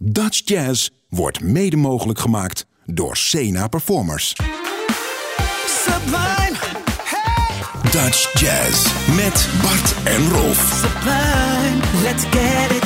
Dutch 0.00 0.40
Jazz 0.44 0.88
wordt 1.08 1.40
mede 1.42 1.76
mogelijk 1.76 2.18
gemaakt 2.18 2.66
door 2.84 3.16
Sena 3.16 3.68
Performers. 3.68 4.36
Sublime, 5.66 6.56
hey, 7.02 7.90
Dutch 7.90 8.40
Jazz 8.40 8.92
met 9.16 9.48
Bart 9.62 9.94
en 10.04 10.30
Rolf. 10.30 10.82
sublime, 10.82 12.02
let's 12.02 12.24
get 12.24 12.70
it 12.70 12.77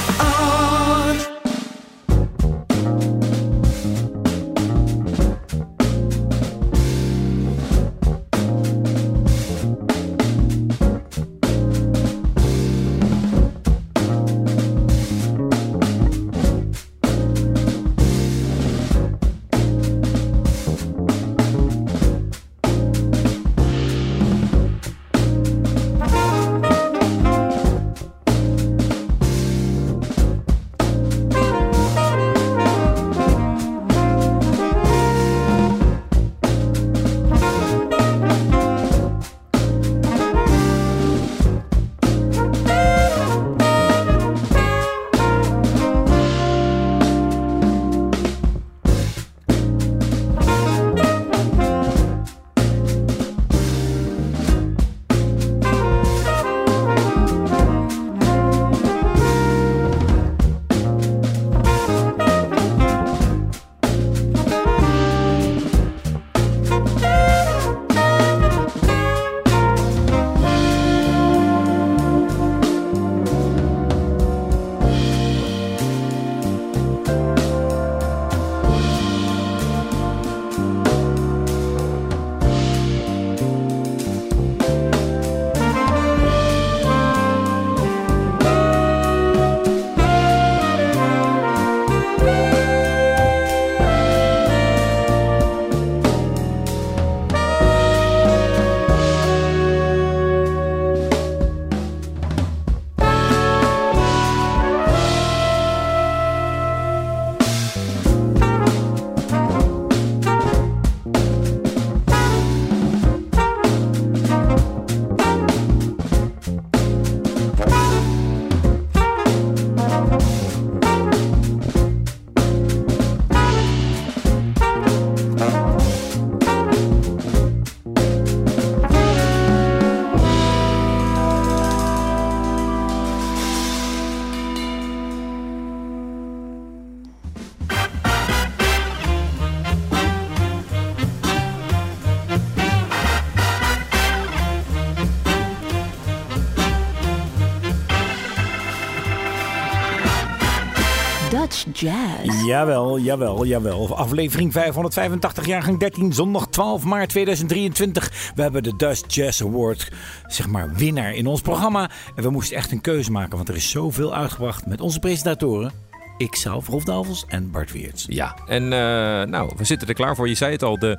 Jazz. 151.83 152.45
Jawel, 152.45 152.99
jawel, 152.99 153.45
jawel. 153.45 153.97
Aflevering 153.97 154.53
585, 154.53 155.47
jaargang 155.47 155.79
13, 155.79 156.13
zondag 156.13 156.47
12 156.47 156.85
maart 156.85 157.09
2023. 157.09 158.33
We 158.35 158.43
hebben 158.43 158.63
de 158.63 158.77
Dutch 158.77 159.15
Jazz 159.15 159.43
Award, 159.43 159.93
zeg 160.27 160.49
maar, 160.49 160.75
winnaar 160.75 161.15
in 161.15 161.27
ons 161.27 161.41
programma. 161.41 161.91
En 162.15 162.23
we 162.23 162.31
moesten 162.31 162.57
echt 162.57 162.73
een 162.73 162.81
keuze 162.81 163.11
maken, 163.11 163.37
want 163.37 163.49
er 163.49 163.55
is 163.55 163.71
zoveel 163.71 164.15
uitgebracht 164.15 164.67
met 164.67 164.81
onze 164.81 164.99
presentatoren. 164.99 165.73
Ikzelf, 166.17 166.67
Rolf 166.67 166.85
Davels 166.85 167.25
en 167.29 167.51
Bart 167.51 167.73
Weerts. 167.73 168.07
Ja, 168.09 168.37
en 168.47 168.63
eh, 168.63 169.29
nou, 169.29 169.53
we 169.57 169.65
zitten 169.65 169.89
er 169.89 169.95
klaar 169.95 170.17
voor. 170.17 170.29
Je 170.29 170.35
zei 170.35 170.53
het 170.53 170.63
al, 170.63 170.79
de, 170.79 170.99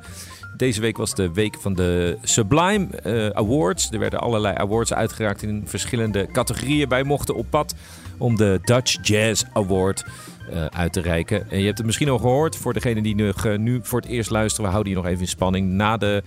deze 0.56 0.80
week 0.80 0.96
was 0.96 1.14
de 1.14 1.32
week 1.32 1.56
van 1.60 1.74
de 1.74 2.18
Sublime 2.22 2.86
eh, 2.86 3.28
Awards. 3.28 3.90
Er 3.90 3.98
werden 3.98 4.20
allerlei 4.20 4.56
awards 4.56 4.92
uitgereikt 4.92 5.42
in 5.42 5.62
verschillende 5.66 6.26
categorieën. 6.32 6.88
Wij 6.88 7.02
mochten 7.02 7.34
op 7.34 7.46
pad 7.50 7.74
om 8.18 8.36
de 8.36 8.60
Dutch 8.62 8.96
Jazz 9.02 9.44
Award 9.52 10.04
eh, 10.50 10.64
uit 10.64 10.92
te 10.92 11.00
reiken. 11.00 11.50
En 11.50 11.58
je 11.58 11.64
hebt 11.64 11.78
het 11.78 11.86
misschien 11.86 12.08
al 12.08 12.18
gehoord. 12.18 12.56
Voor 12.56 12.72
degenen 12.72 13.02
die 13.02 13.14
nog, 13.14 13.44
eh, 13.44 13.58
nu 13.58 13.80
voor 13.82 14.00
het 14.00 14.10
eerst 14.10 14.30
luisteren, 14.30 14.64
we 14.64 14.70
houden 14.72 14.92
je 14.92 14.98
nog 14.98 15.08
even 15.08 15.20
in 15.20 15.28
spanning. 15.28 15.70
Na 15.70 15.96
de 15.96 16.22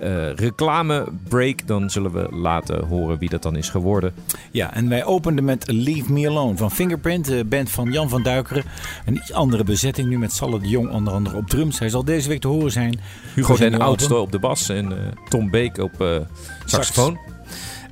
eh 0.00 0.32
reclamebreak, 0.34 1.66
dan 1.66 1.90
zullen 1.90 2.12
we 2.12 2.28
laten 2.30 2.84
horen 2.84 3.18
wie 3.18 3.28
dat 3.28 3.42
dan 3.42 3.56
is 3.56 3.68
geworden. 3.68 4.14
Ja, 4.50 4.74
en 4.74 4.88
wij 4.88 5.04
openden 5.04 5.44
met 5.44 5.72
Leave 5.72 6.12
Me 6.12 6.28
Alone 6.28 6.56
van 6.56 6.70
Fingerprint, 6.70 7.24
de 7.24 7.44
band 7.44 7.70
van 7.70 7.92
Jan 7.92 8.08
van 8.08 8.22
Duikeren. 8.22 8.64
Een 9.06 9.14
iets 9.14 9.32
andere 9.32 9.64
bezetting 9.64 10.08
nu 10.08 10.18
met 10.18 10.32
Salle 10.32 10.60
de 10.60 10.68
Jong 10.68 10.90
onder 10.90 11.12
andere 11.12 11.36
op 11.36 11.48
drums. 11.48 11.78
Hij 11.78 11.88
zal 11.88 12.04
deze 12.04 12.28
week 12.28 12.40
te 12.40 12.48
horen 12.48 12.72
zijn. 12.72 13.00
Hugo 13.34 13.56
zijn 13.56 13.70
den 13.70 13.80
Oudste 13.80 14.14
op 14.14 14.32
de 14.32 14.38
bas 14.38 14.68
en 14.68 14.92
eh, 14.92 14.98
Tom 15.28 15.50
Beek 15.50 15.78
op 15.78 16.00
eh 16.00 16.16
saxofoon. 16.64 17.35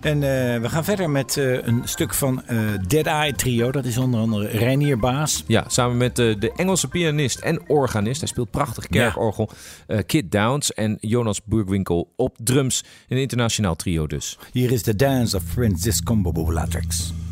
En 0.05 0.23
eh, 0.23 0.61
we 0.61 0.69
gaan 0.69 0.85
verder 0.85 1.11
met 1.11 1.37
eh, 1.37 1.67
een 1.67 1.83
stuk 1.85 2.15
van 2.15 2.47
eh, 2.47 2.59
Dead 2.87 3.07
Eye 3.07 3.33
Trio. 3.33 3.71
Dat 3.71 3.85
is 3.85 3.99
onder 3.99 4.21
andere 4.21 4.47
Reinier 4.47 4.99
Baas. 4.99 5.45
Ja, 5.47 5.65
samen 5.69 5.97
met 5.97 6.17
de 6.17 6.53
Engelse 6.57 6.89
pianist 6.89 7.39
en 7.39 7.69
organist. 7.69 8.21
Hij 8.21 8.29
speelt 8.29 8.51
prachtig 8.51 8.87
kerkorgel. 8.87 9.51
Kit 10.07 10.33
Downs 10.33 10.73
en 10.73 10.97
Jonas 11.01 11.45
Burgwinkel 11.45 12.13
op 12.17 12.37
drums. 12.43 12.85
Een 13.09 13.19
internationaal 13.19 13.77
trio 13.77 14.07
dus. 14.07 14.39
Hier 14.53 14.73
is 14.73 14.83
The 14.83 14.97
Dance 14.97 15.37
of 15.37 15.43
Francisco 15.43 16.17
Bobulatrix. 16.17 17.13
Sublime, 17.13 17.24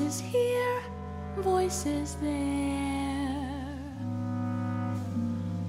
Voices 0.00 0.20
here, 0.20 0.80
voices 1.36 2.16
there. 2.22 3.78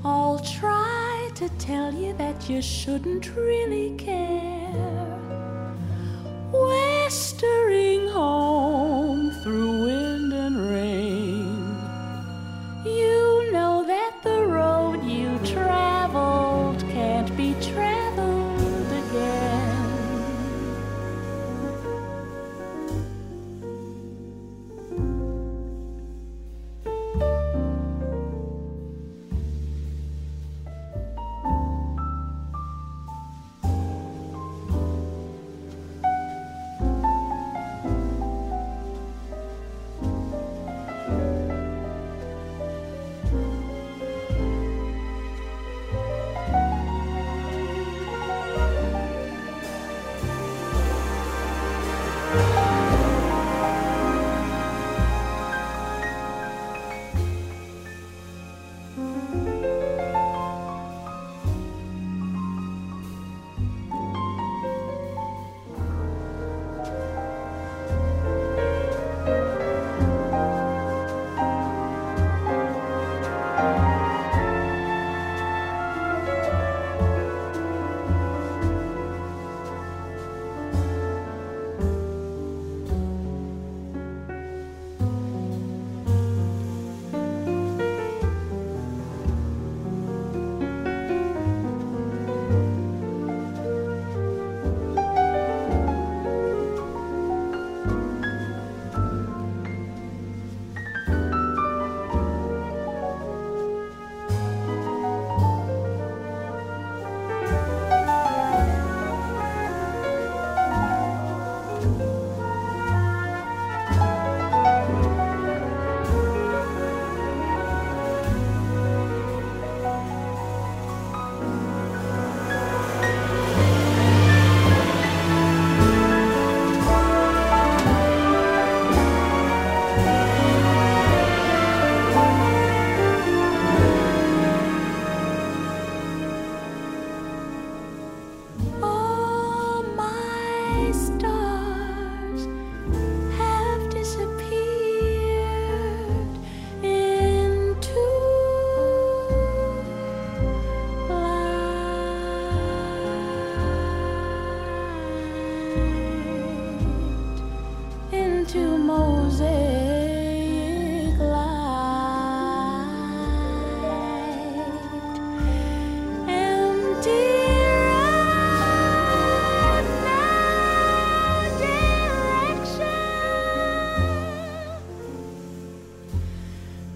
All 0.05 0.39
try 0.39 1.29
to 1.35 1.49
tell 1.59 1.93
you 1.93 2.13
that 2.13 2.49
you 2.49 2.61
shouldn't 2.61 3.35
really 3.35 3.93
care. 3.97 5.10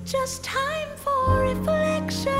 Just 0.05 0.43
time 0.43 0.87
for 0.97 1.41
reflection. 1.41 2.31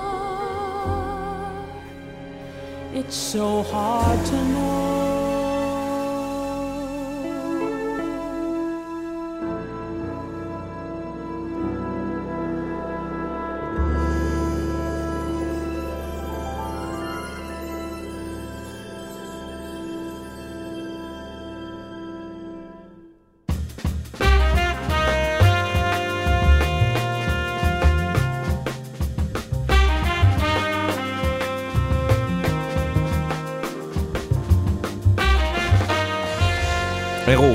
It's 2.95 3.15
so 3.15 3.63
hard 3.65 4.25
to 4.27 4.45
know. 4.45 4.84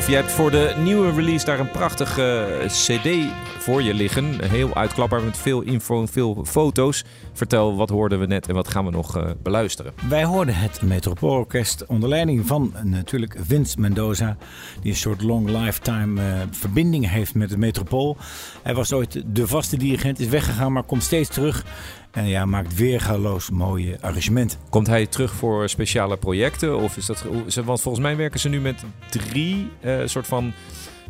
Jij 0.09 0.17
hebt 0.17 0.31
voor 0.31 0.51
de 0.51 0.73
nieuwe 0.77 1.11
release 1.11 1.45
daar 1.45 1.59
een 1.59 1.71
prachtige 1.71 2.59
eh, 2.61 2.67
CD 2.67 3.31
voor 3.57 3.81
je 3.81 3.93
liggen. 3.93 4.49
Heel 4.49 4.75
uitklapbaar 4.75 5.23
met 5.23 5.37
veel 5.37 5.61
info 5.61 6.01
en 6.01 6.07
veel 6.07 6.45
foto's. 6.45 7.03
Vertel, 7.33 7.75
wat 7.75 7.89
hoorden 7.89 8.19
we 8.19 8.25
net 8.25 8.47
en 8.47 8.55
wat 8.55 8.67
gaan 8.67 8.85
we 8.85 8.91
nog 8.91 9.17
eh, 9.17 9.29
beluisteren? 9.43 9.93
Wij 10.09 10.23
hoorden 10.23 10.55
het 10.55 10.81
Metropoolorkest 10.81 11.85
onder 11.85 12.09
leiding 12.09 12.47
van 12.47 12.73
natuurlijk 12.83 13.37
Vince 13.41 13.79
Mendoza. 13.79 14.37
Die 14.81 14.91
een 14.91 14.97
soort 14.97 15.21
long 15.21 15.49
lifetime 15.49 16.21
eh, 16.21 16.39
verbinding 16.51 17.09
heeft 17.09 17.35
met 17.35 17.49
het 17.49 17.59
Metropool. 17.59 18.17
Hij 18.63 18.73
was 18.73 18.93
ooit 18.93 19.23
de 19.25 19.47
vaste 19.47 19.77
dirigent, 19.77 20.19
is 20.19 20.27
weggegaan, 20.27 20.73
maar 20.73 20.83
komt 20.83 21.03
steeds 21.03 21.29
terug. 21.29 21.65
En 22.11 22.27
ja, 22.27 22.45
maakt 22.45 22.75
weergaloos 22.75 23.49
mooie 23.49 23.97
arrangementen. 24.01 24.59
Komt 24.69 24.87
hij 24.87 25.05
terug 25.05 25.33
voor 25.33 25.69
speciale 25.69 26.17
projecten? 26.17 26.77
Of 26.77 26.97
is 26.97 27.05
dat, 27.05 27.25
want 27.65 27.81
volgens 27.81 28.03
mij 28.03 28.15
werken 28.15 28.39
ze 28.39 28.49
nu 28.49 28.59
met 28.59 28.83
drie 29.09 29.71
eh, 29.79 29.99
soort 30.05 30.27
van 30.27 30.53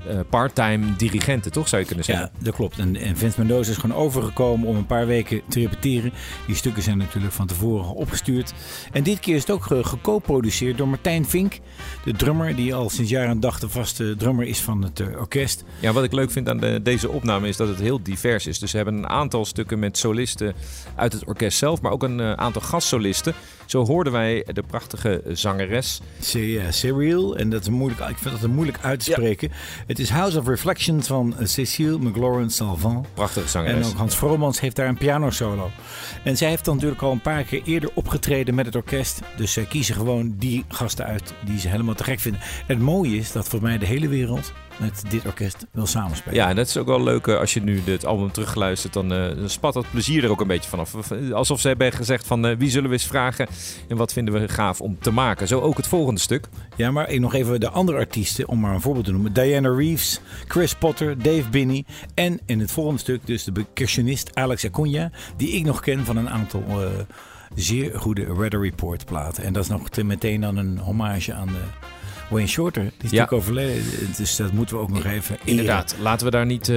eh, 0.08 0.20
part-time 0.30 0.96
dirigenten, 0.98 1.52
toch 1.52 1.68
zou 1.68 1.82
je 1.82 1.88
kunnen 1.88 2.06
zeggen? 2.06 2.32
Ja, 2.38 2.44
dat 2.44 2.56
klopt. 2.56 2.80
En, 2.80 2.96
en 2.96 3.18
Vince 3.18 3.40
Mendoza 3.40 3.72
is 3.72 3.78
gewoon 3.78 3.98
overgekomen 3.98 4.68
om 4.68 4.76
een 4.76 4.86
paar 4.86 5.08
weken 5.08 5.42
te 5.50 5.60
repeteren. 5.60 6.12
Die 6.48 6.56
stukken 6.56 6.84
zijn 6.84 6.98
natuurlijk 6.98 7.34
van 7.34 7.48
tevoren 7.48 7.94
opgestuurd. 7.94 8.54
En 8.92 9.04
dit 9.04 9.20
keer 9.20 9.36
is 9.36 9.42
het 9.42 9.52
ook 9.52 9.64
ge- 9.64 9.84
geco-produceerd 9.84 10.78
door 10.78 10.88
Martijn 10.88 11.26
Vink. 11.26 11.60
De 12.04 12.14
drummer, 12.14 12.56
die 12.56 12.74
al 12.76 12.90
sinds 12.90 13.10
jaar 13.12 13.28
en 13.28 13.40
dag 13.40 13.60
de 13.60 13.70
vaste 13.70 14.16
drummer 14.18 14.46
is 14.48 14.60
van 14.60 14.84
het 14.84 15.00
eh, 15.00 15.08
orkest. 15.20 15.64
Ja, 15.80 15.92
wat 15.92 16.04
ik 16.04 16.12
leuk 16.14 16.32
vind 16.32 16.50
aan 16.50 16.58
de- 16.60 16.80
deze 16.84 17.10
opname 17.10 17.48
is 17.48 17.58
dat 17.58 17.68
het 17.68 17.80
heel 17.80 18.04
divers 18.04 18.48
is. 18.48 18.60
Dus 18.60 18.70
ze 18.72 18.76
hebben 18.76 18.96
een 18.98 19.08
aantal 19.10 19.46
stukken 19.46 19.80
met 19.80 19.98
solisten 19.98 20.54
uit 20.96 21.14
het 21.14 21.26
orkest 21.26 21.58
zelf, 21.58 21.82
maar 21.82 21.92
ook 21.92 22.04
een 22.04 22.20
eh, 22.20 22.34
aantal 22.34 22.62
gastsolisten. 22.62 23.34
Zo 23.66 23.86
hoorden 23.86 24.14
wij 24.14 24.46
de 24.54 24.64
prachtige 24.64 25.22
zangeres. 25.28 26.02
C- 26.22 26.34
ja, 26.34 26.72
Serial. 26.72 27.38
En 27.38 27.50
dat 27.50 27.62
is 27.62 27.70
moeilijk, 27.70 28.10
ik 28.10 28.18
vind 28.18 28.42
dat 28.42 28.50
moeilijk 28.50 28.78
uit 28.82 29.00
te 29.04 29.12
spreken. 29.12 29.52
Het 29.90 30.00
is 30.00 30.10
House 30.10 30.40
of 30.40 30.48
Reflections 30.48 31.08
van 31.08 31.38
eh, 31.38 31.46
Cécile 31.46 32.00
McLaurin 32.00 32.50
Salvant. 32.50 33.14
Prachtige 33.14 33.46
En 33.46 33.50
zangeres. 33.50 33.88
ook 33.88 33.98
Hans 33.98 34.18
Vromans 34.18 34.60
heeft 34.60 34.76
daar 34.76 34.88
een 34.88 34.98
pianosolo. 34.98 35.72
En 36.24 36.38
zij 36.38 36.50
heeft 36.50 36.66
dan 36.66 36.76
natuurlijk 36.76 37.02
al 37.02 37.12
een 37.12 37.22
paar 37.22 37.44
keer 37.44 37.62
eerder 37.64 37.90
opgetreden 37.94 38.56
met 38.56 38.66
het 38.66 38.76
orkest. 38.76 39.20
Dus 39.38 39.54
zij 39.54 39.64
kiezen 39.64 39.96
gewoon 39.96 40.36
die 40.38 40.66
gasten 40.68 41.06
uit 41.06 41.34
die 41.46 41.60
ze 41.60 41.68
helemaal 41.68 41.96
te 41.96 42.04
gek 42.04 42.20
vinden. 42.20 42.42
En 42.42 42.76
het 42.76 42.80
mooie 42.86 43.18
is 43.18 43.32
dat 43.32 43.48
volgens 43.48 43.72
mij 43.72 43.80
de 43.80 43.86
hele 43.86 44.08
wereld 44.08 44.54
met 44.80 45.04
dit 45.10 45.26
orkest 45.26 45.66
wil 45.72 45.86
samenspelen. 45.86 46.36
Ja, 46.36 46.50
en 46.50 46.56
dat 46.56 46.68
is 46.68 46.78
ook 46.78 46.88
wel 46.88 47.04
leuk 47.04 47.28
eh, 47.28 47.38
als 47.38 47.54
je 47.54 47.62
nu 47.62 47.82
het 47.86 48.06
album 48.06 48.32
terugluistert. 48.32 48.94
Dan, 48.94 49.14
eh, 49.14 49.36
dan 49.36 49.50
spat 49.50 49.74
dat 49.74 49.86
plezier 49.92 50.24
er 50.24 50.30
ook 50.30 50.42
een 50.42 50.48
beetje 50.48 50.70
vanaf. 50.70 50.96
Alsof 51.32 51.60
ze 51.60 51.68
hebben 51.68 51.92
gezegd 51.92 52.28
van 52.28 52.46
eh, 52.46 52.58
wie 52.58 52.70
zullen 52.70 52.90
we 52.90 52.96
eens 52.96 53.08
vragen 53.08 53.48
en 53.88 53.98
wat 53.98 54.14
vinden 54.14 54.34
we 54.34 54.48
gaaf 54.48 54.82
om 54.82 54.98
te 55.00 55.12
maken. 55.12 55.48
Zo 55.48 55.60
ook 55.60 55.78
het 55.78 55.88
volgende 55.88 56.20
stuk. 56.20 56.48
Ja, 56.76 56.92
maar 56.92 57.10
ik 57.10 57.20
nog 57.20 57.34
even 57.34 57.60
de 57.60 57.70
andere 57.70 57.98
artiesten, 57.98 58.48
om 58.48 58.60
maar 58.60 58.74
een 58.74 58.82
voorbeeld 58.82 59.06
te 59.06 59.12
noemen. 59.12 59.34
Diana 59.34 59.70
Reeves, 59.70 60.20
Chris 60.48 60.76
Potter, 60.76 61.22
Dave 61.22 61.50
Binney. 61.50 61.86
En 62.14 62.40
in 62.46 62.60
het 62.60 62.72
volgende 62.72 63.00
stuk 63.00 63.26
dus 63.26 63.44
de 63.44 63.52
percussionist 63.52 64.36
Alex 64.36 64.66
Acuna. 64.66 65.12
Die 65.38 65.50
ik 65.50 65.64
nog 65.66 65.80
ken 65.80 66.06
van 66.06 66.18
een 66.18 66.30
aantal 66.30 66.64
eh, 66.68 66.88
zeer 67.56 68.00
goede 68.00 68.36
Weather 68.36 68.62
Report 68.62 69.06
platen. 69.06 69.44
En 69.44 69.54
dat 69.54 69.64
is 69.64 69.70
nog 69.70 69.90
te 69.90 70.04
meteen 70.04 70.42
dan 70.42 70.58
een 70.58 70.78
hommage 70.78 71.34
aan 71.34 71.48
de 71.48 71.64
Wayne 72.30 72.48
Shorter. 72.48 72.82
Die 72.84 72.92
is 72.92 72.96
Ja. 73.12 73.18
natuurlijk 73.18 73.32
overleden. 73.32 73.84
Dus 74.18 74.36
dat 74.36 74.52
moeten 74.52 74.76
we 74.76 74.82
ook 74.82 74.90
nog 74.90 75.04
even 75.06 75.36
eren. 75.36 75.48
Inderdaad, 75.48 75.96
laten 76.02 76.26
we 76.26 76.32
daar 76.32 76.46
niet 76.46 76.70
eh, 76.70 76.76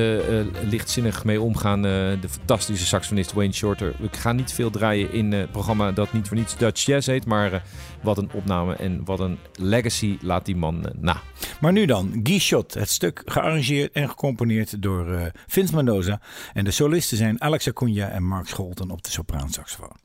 lichtzinnig 0.62 1.24
mee 1.24 1.40
omgaan. 1.40 1.76
Eh, 1.78 1.90
de 2.20 2.28
fantastische 2.30 2.86
saxofonist 2.86 3.32
Wayne 3.32 3.52
Shorter. 3.52 3.94
Ik 4.00 4.16
ga 4.16 4.32
niet 4.32 4.52
veel 4.52 4.70
draaien 4.70 5.12
in 5.12 5.32
het 5.32 5.50
programma 5.52 5.92
dat 5.92 6.12
niet 6.12 6.28
voor 6.28 6.36
niets 6.36 6.56
Dutch 6.56 6.84
Jazz 6.84 7.06
heet. 7.06 7.26
Maar 7.26 7.62
wat 8.02 8.18
een 8.18 8.30
opname 8.32 8.74
en 8.74 9.04
wat 9.04 9.20
een 9.20 9.38
legacy 9.54 10.18
laat 10.20 10.44
die 10.44 10.56
man 10.56 10.86
na. 11.00 11.20
Maar 11.60 11.72
nu 11.72 11.86
dan, 11.86 12.20
Guy 12.22 12.38
Schot. 12.38 12.74
Het 12.74 12.88
stuk 12.90 13.22
gearrangeerd 13.24 13.92
en 13.92 14.08
gecomponeerd 14.08 14.82
door 14.82 15.30
Vince 15.46 15.74
Mendoza. 15.74 16.20
En 16.52 16.64
de 16.64 16.70
solisten 16.70 17.16
zijn 17.16 17.40
Alex 17.40 17.68
Acuna 17.68 18.08
en 18.08 18.22
Mark 18.24 18.46
Scholten 18.48 18.90
op 18.90 19.02
de 19.02 19.10
sopraansaxofoon. 19.10 19.96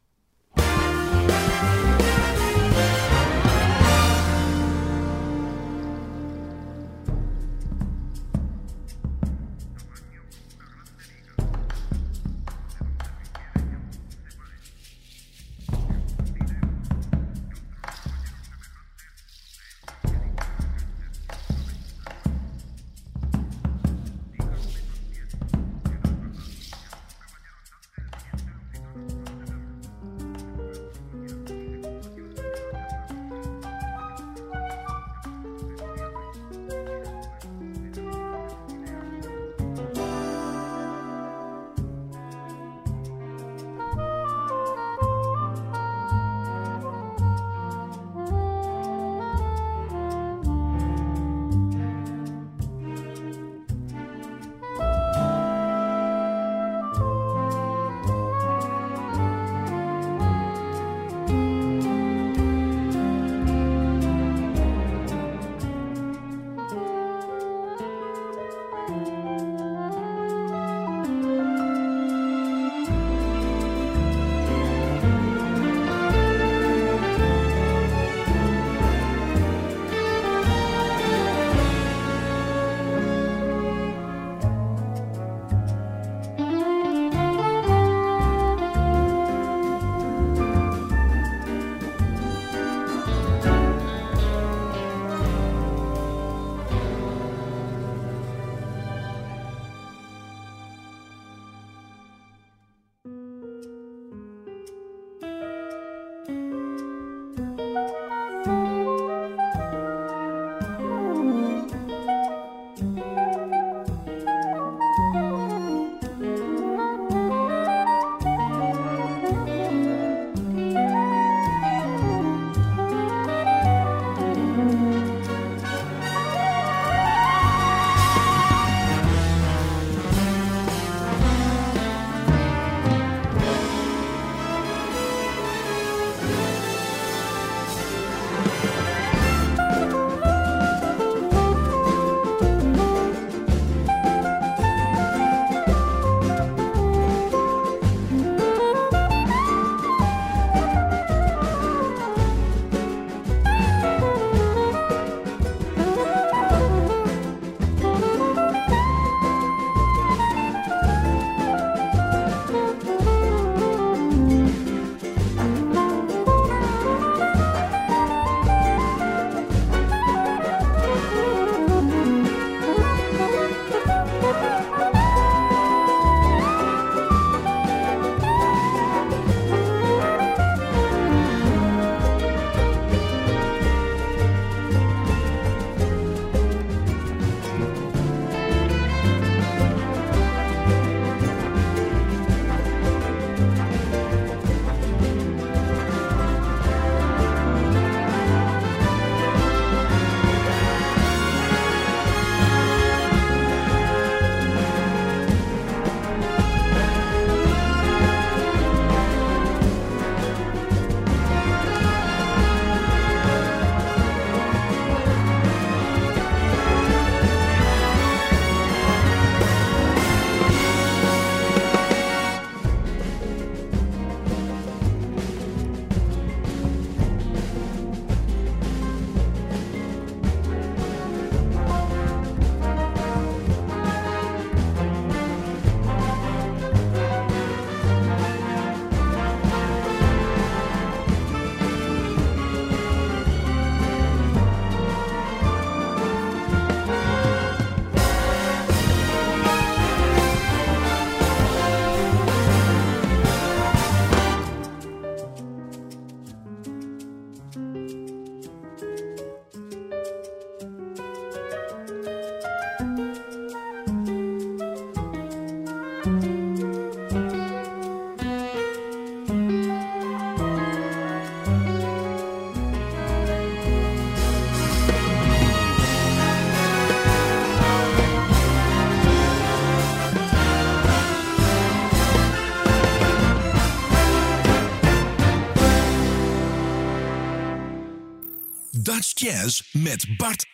Met 289.72 290.18
Bart 290.18 290.46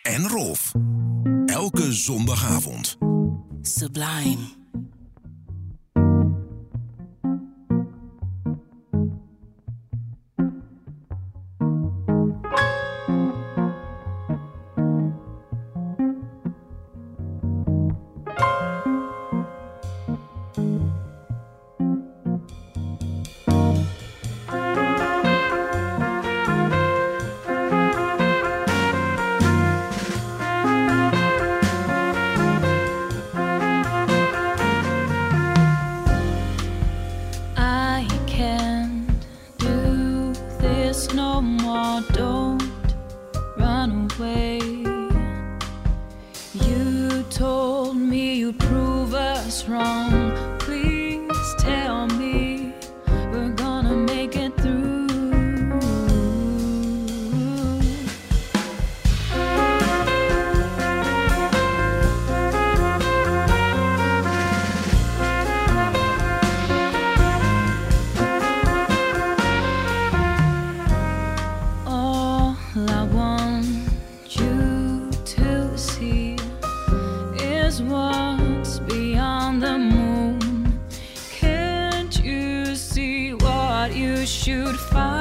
should 84.44 84.78
find 84.78 85.13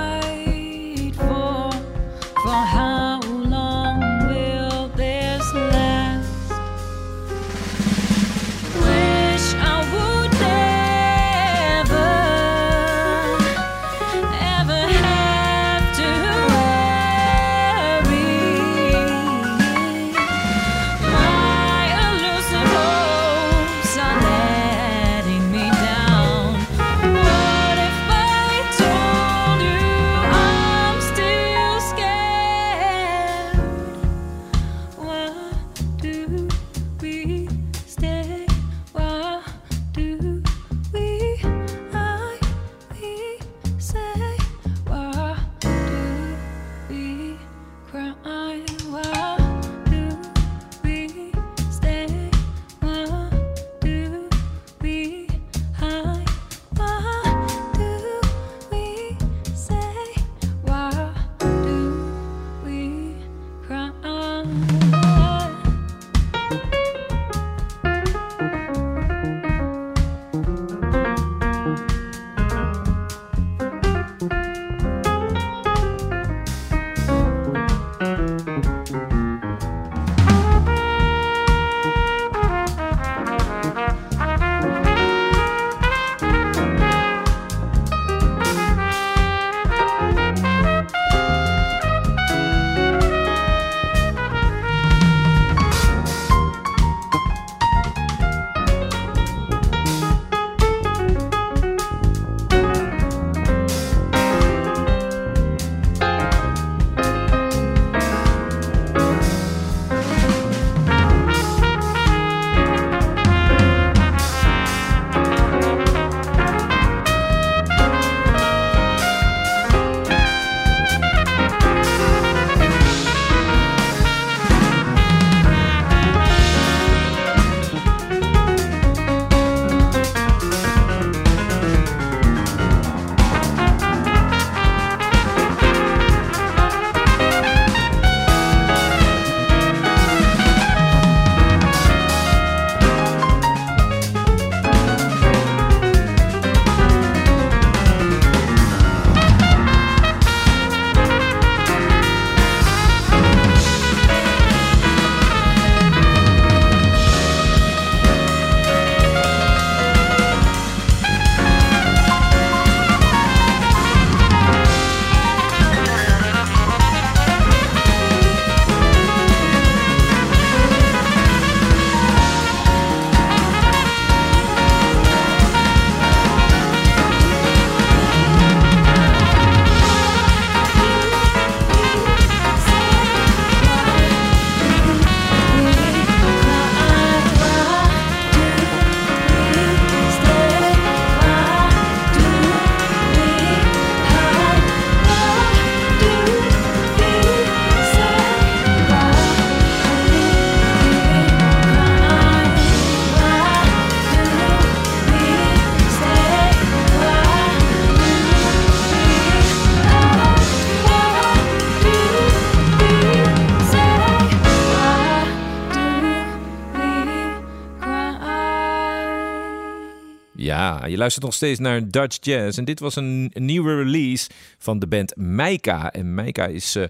Ja, 220.43 220.85
je 220.85 220.97
luistert 220.97 221.25
nog 221.25 221.33
steeds 221.33 221.59
naar 221.59 221.89
Dutch 221.89 222.17
Jazz. 222.21 222.57
En 222.57 222.65
dit 222.65 222.79
was 222.79 222.95
een, 222.95 223.29
een 223.33 223.45
nieuwe 223.45 223.75
release 223.75 224.29
van 224.57 224.79
de 224.79 224.87
band 224.87 225.15
Meika. 225.15 225.91
En 225.91 226.13
Meika 226.13 226.45
is 226.45 226.75
eh, 226.75 226.83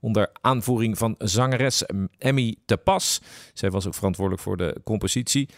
onder 0.00 0.30
aanvoering 0.40 0.98
van 0.98 1.14
zangeres 1.18 1.82
Emmy 2.18 2.56
de 2.64 2.76
Pas. 2.76 3.20
Zij 3.54 3.70
was 3.70 3.86
ook 3.86 3.94
verantwoordelijk 3.94 4.42
voor 4.42 4.56
de 4.56 4.80
compositie. 4.84 5.48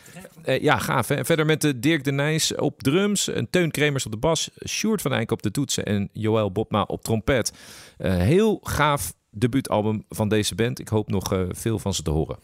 Eh, 0.42 0.62
ja, 0.62 0.78
gaaf 0.78 1.08
hè. 1.08 1.24
Verder 1.24 1.46
met 1.46 1.60
de 1.60 1.78
Dirk 1.78 2.04
de 2.04 2.12
Nijs 2.12 2.54
op 2.54 2.82
drums, 2.82 3.28
en 3.28 3.50
Teun 3.50 3.70
Kremers 3.70 4.06
op 4.06 4.12
de 4.12 4.18
bas, 4.18 4.50
Sjoerd 4.66 5.02
van 5.02 5.12
Eyck 5.12 5.30
op 5.30 5.42
de 5.42 5.50
toetsen 5.50 5.84
en 5.84 6.08
Joël 6.12 6.52
Bobma 6.52 6.82
op 6.82 7.02
trompet. 7.02 7.52
Eh, 7.98 8.16
heel 8.16 8.60
gaaf 8.62 9.12
debuutalbum 9.30 10.04
van 10.08 10.28
deze 10.28 10.54
band. 10.54 10.78
Ik 10.78 10.88
hoop 10.88 11.08
nog 11.08 11.32
eh, 11.32 11.42
veel 11.50 11.78
van 11.78 11.94
ze 11.94 12.02
te 12.02 12.10
horen. 12.10 12.38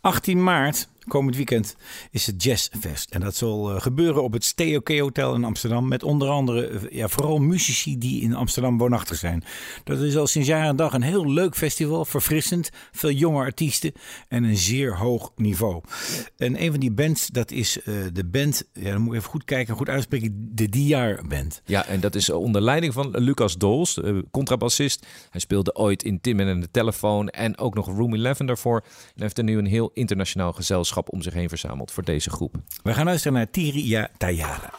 18 0.00 0.42
maart, 0.42 0.88
komend 1.08 1.36
weekend, 1.36 1.76
is 2.10 2.26
het 2.26 2.42
Jazzfest. 2.42 3.10
En 3.10 3.20
dat 3.20 3.36
zal 3.36 3.74
eh, 3.74 3.80
gebeuren 3.80 4.22
op 4.22 4.32
het 4.32 4.44
Stay 4.44 4.76
OK 4.76 4.98
Hotel 4.98 5.34
in 5.34 5.44
Amsterdam. 5.44 5.88
Met 5.88 6.02
onder 6.02 6.28
andere 6.28 6.66
eh, 6.66 6.80
ja, 6.90 7.08
vooral 7.08 7.38
muzici 7.38 7.98
die 7.98 8.22
in 8.22 8.34
Amsterdam 8.34 8.78
woonachtig 8.78 9.16
zijn. 9.16 9.44
Dat 9.84 9.98
is 9.98 10.16
al 10.16 10.26
sinds 10.26 10.48
jaar 10.48 10.68
en 10.68 10.76
dag 10.76 10.92
een 10.92 11.02
heel 11.02 11.30
leuk 11.30 11.56
festival. 11.56 12.04
Verfrissend, 12.04 12.70
veel 12.92 13.10
jonge 13.10 13.38
artiesten 13.38 13.92
en 14.28 14.44
een 14.44 14.56
zeer 14.56 14.96
hoog 14.96 15.32
niveau. 15.36 15.82
En 16.36 16.62
een 16.62 16.70
van 16.70 16.80
die 16.80 16.92
bands, 16.92 17.26
dat 17.26 17.50
is 17.50 17.82
eh, 17.82 17.94
de 18.12 18.24
band, 18.24 18.68
ja, 18.72 18.90
dan 18.90 19.00
moet 19.00 19.12
ik 19.12 19.18
even 19.18 19.30
goed 19.30 19.44
kijken, 19.44 19.74
goed 19.74 19.88
uitspreken, 19.88 20.48
de 20.54 20.68
DR 20.68 21.28
Band. 21.28 21.62
Ja, 21.64 21.86
en 21.86 22.00
dat 22.00 22.14
is 22.14 22.30
onder 22.30 22.62
leiding 22.62 22.92
van 22.92 23.10
Lucas 23.10 23.56
Dols, 23.56 24.00
contrabassist. 24.30 25.06
Hij 25.30 25.40
speelde 25.40 25.74
ooit 25.74 26.02
in 26.02 26.20
Tim 26.20 26.40
en 26.40 26.60
de 26.60 26.70
Telefoon 26.70 27.28
en 27.28 27.58
ook 27.58 27.74
nog 27.74 27.86
Room 27.86 28.14
11 28.14 28.38
daarvoor. 28.38 28.84
En 29.14 29.22
heeft 29.22 29.38
er 29.38 29.44
nu 29.44 29.58
een 29.58 29.66
heel 29.66 29.90
internationaal 29.94 30.52
gezelschap 30.52 30.88
om 31.10 31.22
zich 31.22 31.34
heen 31.34 31.48
verzameld 31.48 31.90
voor 31.90 32.04
deze 32.04 32.30
groep. 32.30 32.54
We 32.82 32.94
gaan 32.94 33.04
luisteren 33.04 33.32
naar 33.32 33.50
Tiria 33.50 34.08
Tayara. 34.16 34.70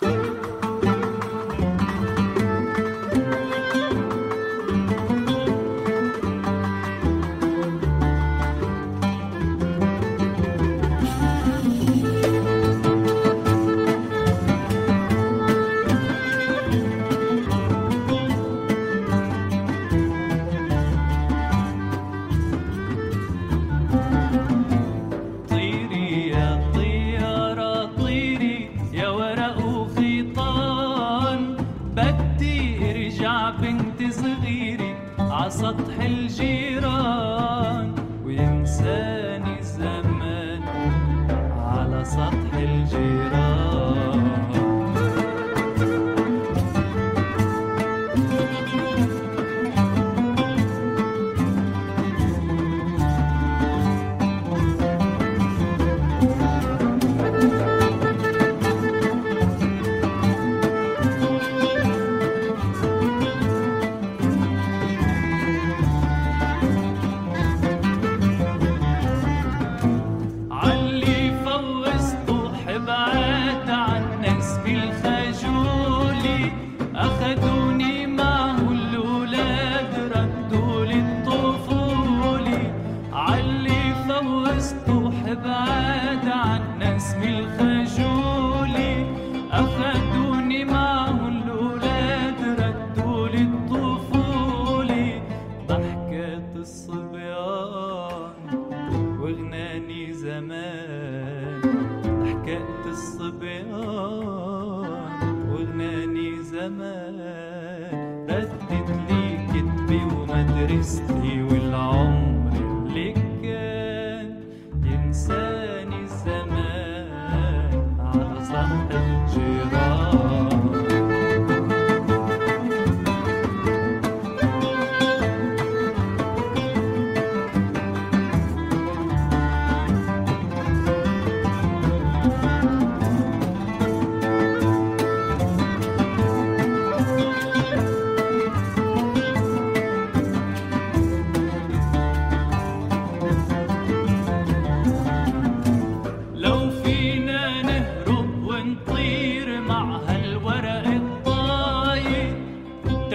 سطح 42.04 42.54
الجيران. 42.54 43.40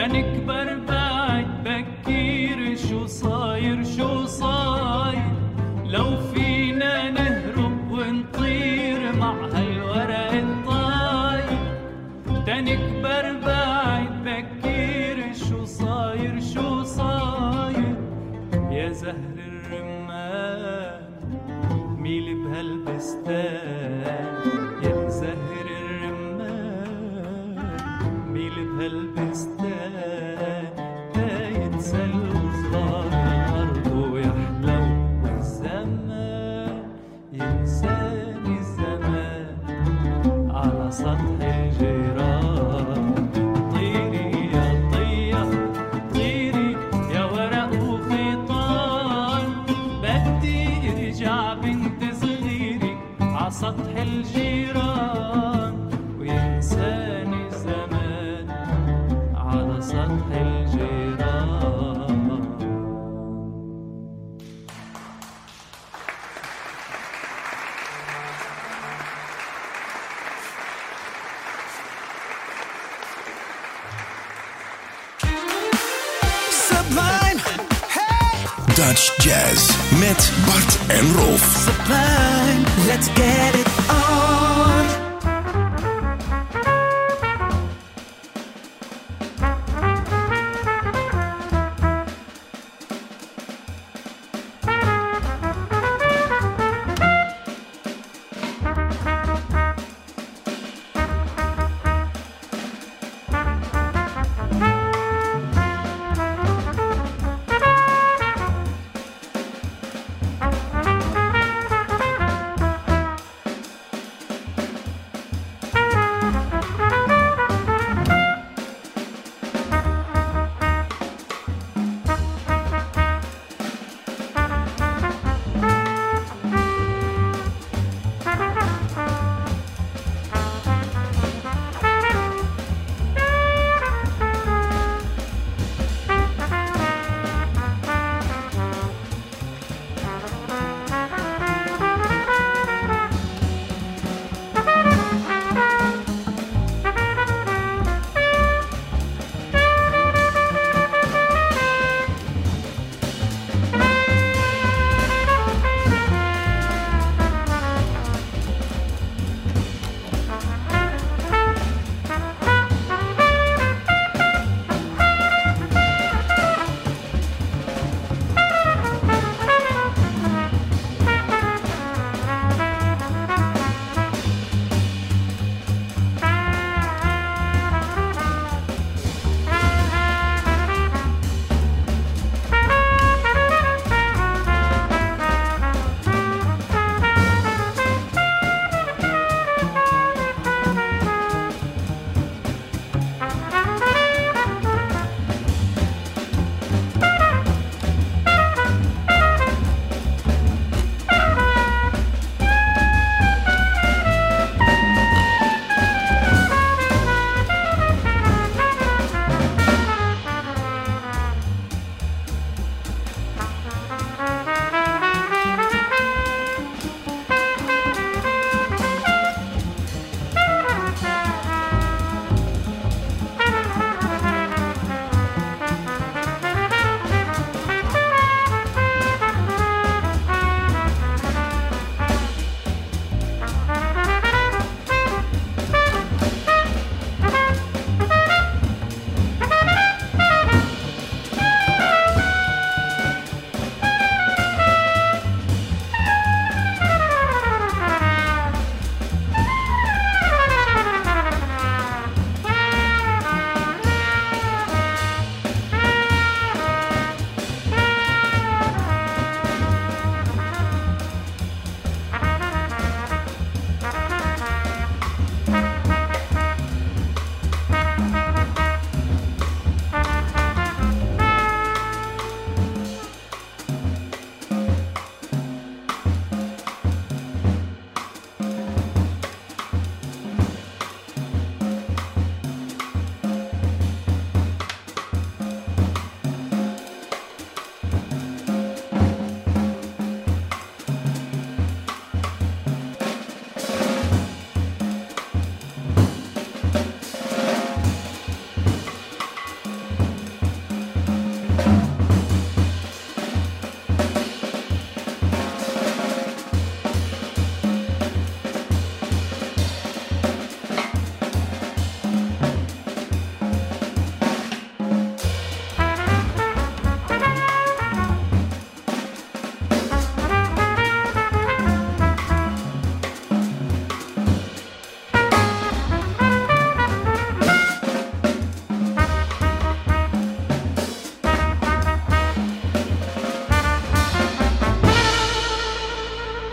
تنكبر 0.06 0.74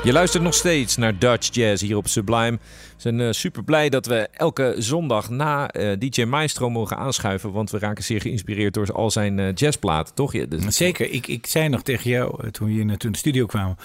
Je 0.04 0.12
luistert 0.12 0.44
nog 0.44 0.54
steeds 0.54 0.96
naar 0.98 1.20
Dutch 1.20 1.50
Jazz 1.52 1.82
hier 1.82 1.98
op 1.98 2.08
Sublime. 2.08 2.60
Zijn 3.04 3.20
eh, 3.20 3.32
super 3.32 3.64
blij 3.64 3.90
dat 3.90 4.06
we 4.06 4.28
elke 4.32 4.76
zondag 4.78 5.30
na 5.30 5.70
eh, 5.70 6.00
DJ 6.00 6.24
Maestro 6.24 6.70
mogen 6.70 6.98
aanschuiven. 6.98 7.52
Want 7.52 7.72
we 7.72 7.80
raken 7.80 8.04
zeer 8.04 8.22
geïnspireerd 8.22 8.74
door 8.74 8.94
al 8.94 9.12
zijn 9.12 9.40
eh, 9.40 9.54
jazzplaten, 9.54 10.14
toch? 10.14 10.34
Ja, 10.34 10.46
dus- 10.46 10.78
Zeker, 10.78 11.12
ik, 11.12 11.28
ik 11.28 11.46
zei 11.46 11.70
nog 11.70 11.82
tegen 11.82 12.10
jou 12.10 12.52
toen 12.52 12.68
we 12.68 12.74
hier 12.74 12.86
naartoe 12.86 13.06
in 13.06 13.12
de 13.12 13.18
studio 13.18 13.46
kwamen, 13.46 13.78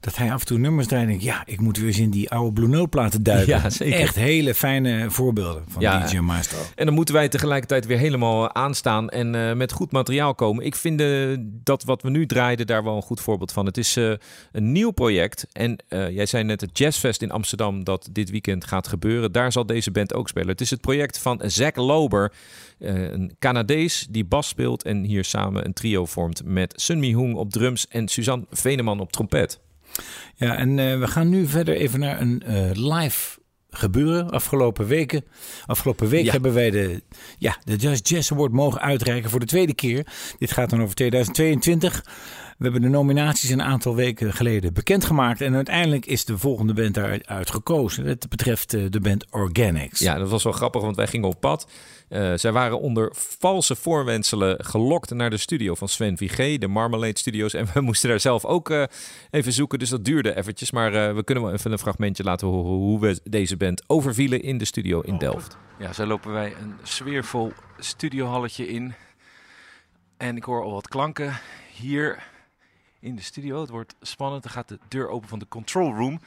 dat 0.00 0.16
hij 0.16 0.32
af 0.32 0.40
en 0.40 0.46
toe 0.46 0.58
nummers 0.58 0.86
draaide. 0.86 1.16
Ja, 1.20 1.42
ik 1.46 1.60
moet 1.60 1.76
weer 1.76 1.86
eens 1.86 1.98
in 1.98 2.10
die 2.10 2.30
oude 2.30 2.52
Blue 2.52 2.68
Note 2.68 2.88
platen 2.88 3.22
duiken. 3.22 3.60
Ja, 3.62 3.70
zeker. 3.70 4.00
Echt 4.00 4.14
hele 4.14 4.54
fijne 4.54 5.10
voorbeelden 5.10 5.62
van 5.68 5.82
Ja. 5.82 6.06
DJ 6.06 6.18
Maestro. 6.18 6.58
En 6.74 6.84
dan 6.84 6.94
moeten 6.94 7.14
wij 7.14 7.28
tegelijkertijd 7.28 7.86
weer 7.86 7.98
helemaal 7.98 8.54
aanstaan 8.54 9.08
en 9.08 9.56
met 9.56 9.72
goed 9.72 9.92
materiaal 9.92 10.34
komen. 10.34 10.64
Ik 10.64 10.74
vind 10.74 11.02
dat 11.64 11.84
wat 11.84 12.02
we 12.02 12.10
nu 12.10 12.26
draaiden 12.26 12.66
daar 12.66 12.84
wel 12.84 12.96
een 12.96 13.02
goed 13.02 13.20
voorbeeld 13.20 13.52
van. 13.52 13.66
Het 13.66 13.76
is 13.76 13.96
een 14.52 14.72
nieuw 14.72 14.90
project. 14.90 15.46
En 15.52 15.76
jij 15.88 16.26
zei 16.26 16.44
net 16.44 16.60
het 16.60 16.78
Jazzfest 16.78 17.22
in 17.22 17.30
Amsterdam 17.30 17.84
dat 17.84 18.08
dit 18.12 18.30
weekend 18.30 18.51
gaat 18.60 18.88
gebeuren. 18.88 19.32
Daar 19.32 19.52
zal 19.52 19.66
deze 19.66 19.90
band 19.90 20.14
ook 20.14 20.28
spelen. 20.28 20.48
Het 20.48 20.60
is 20.60 20.70
het 20.70 20.80
project 20.80 21.18
van 21.18 21.40
Zack 21.46 21.76
Lober, 21.76 22.32
eh, 22.78 23.10
een 23.10 23.36
Canadees 23.38 24.06
die 24.10 24.24
bas 24.24 24.48
speelt 24.48 24.82
en 24.82 25.04
hier 25.04 25.24
samen 25.24 25.64
een 25.64 25.72
trio 25.72 26.06
vormt 26.06 26.42
met 26.44 26.72
Sun 26.76 26.98
Mi 26.98 27.14
Hoong 27.14 27.34
op 27.34 27.50
drums 27.50 27.88
en 27.88 28.08
Suzanne 28.08 28.46
Veneman 28.50 29.00
op 29.00 29.12
trompet. 29.12 29.60
Ja, 30.34 30.56
en 30.56 30.78
eh, 30.78 30.98
we 30.98 31.06
gaan 31.06 31.28
nu 31.28 31.46
verder 31.46 31.74
even 31.74 32.00
naar 32.00 32.20
een 32.20 32.42
eh, 32.42 32.70
live 32.72 33.40
gebeuren. 33.70 34.30
Afgelopen 34.30 34.86
weken. 34.86 35.24
Afgelopen 35.66 36.08
week 36.08 36.24
Ja. 36.24 36.32
hebben 36.32 36.54
wij 36.54 36.70
de, 36.70 37.02
ja, 37.38 37.56
de 37.64 37.76
Jazz 37.76 38.00
Jazz 38.02 38.32
Award 38.32 38.52
mogen 38.52 38.80
uitreiken 38.80 39.30
voor 39.30 39.40
de 39.40 39.46
tweede 39.46 39.74
keer. 39.74 40.06
Dit 40.38 40.52
gaat 40.52 40.70
dan 40.70 40.82
over 40.82 40.94
2022. 40.94 42.04
We 42.62 42.68
hebben 42.70 42.90
de 42.90 42.96
nominaties 42.96 43.50
een 43.50 43.62
aantal 43.62 43.94
weken 43.94 44.32
geleden 44.32 44.72
bekendgemaakt. 44.72 45.40
En 45.40 45.54
uiteindelijk 45.54 46.06
is 46.06 46.24
de 46.24 46.38
volgende 46.38 46.74
band 46.74 46.94
daaruit 46.94 47.50
gekozen. 47.50 48.06
Het 48.06 48.28
betreft 48.28 48.74
eh, 48.74 48.84
de 48.90 49.00
band 49.00 49.26
Organics. 49.30 49.98
Ja, 49.98 50.18
dat 50.18 50.30
was 50.30 50.42
wel 50.42 50.52
grappig, 50.52 50.82
want 50.82 50.96
wij 50.96 51.06
gingen 51.06 51.28
op 51.28 51.40
pad. 51.40 51.66
Eh, 52.08 52.32
zij 52.34 52.52
waren 52.52 52.80
onder 52.80 53.12
valse 53.38 53.76
voorwenselen 53.76 54.64
gelokt 54.64 55.10
naar 55.10 55.30
de 55.30 55.36
studio 55.36 55.74
van 55.74 55.88
Sven 55.88 56.16
Vigé, 56.16 56.58
de 56.58 56.68
Marmalade 56.68 57.18
Studios. 57.18 57.54
En 57.54 57.66
we 57.74 57.80
moesten 57.90 58.08
daar 58.08 58.20
zelf 58.20 58.44
ook 58.44 58.70
eh, 58.70 58.82
even 59.30 59.52
zoeken, 59.52 59.78
dus 59.78 59.88
dat 59.88 60.04
duurde 60.04 60.36
eventjes. 60.36 60.70
Maar 60.70 60.94
eh, 60.94 61.14
we 61.14 61.24
kunnen 61.24 61.44
wel 61.44 61.52
even 61.52 61.72
een 61.72 61.78
fragmentje 61.78 62.22
laten 62.22 62.46
horen 62.46 62.70
hoe 62.70 63.00
we 63.00 63.20
deze 63.24 63.56
band 63.56 63.82
overvielen 63.86 64.42
in 64.42 64.58
de 64.58 64.64
studio 64.64 65.00
in 65.00 65.18
Delft. 65.18 65.56
Ja, 65.78 65.92
zo 65.92 66.06
lopen 66.06 66.32
wij 66.32 66.54
een 66.62 66.74
sfeervol 66.82 67.52
studiohalletje 67.78 68.68
in. 68.68 68.94
En 70.16 70.36
ik 70.36 70.44
hoor 70.44 70.62
al 70.62 70.72
wat 70.72 70.88
klanken 70.88 71.40
hier 71.74 72.30
in 73.02 73.16
de 73.16 73.22
studio. 73.22 73.60
Het 73.60 73.70
wordt 73.70 73.94
spannend. 74.00 74.42
Dan 74.42 74.52
gaat 74.52 74.68
de 74.68 74.78
deur 74.88 75.08
open 75.08 75.28
van 75.28 75.38
de 75.38 75.48
control 75.48 75.94
room. 75.94 76.20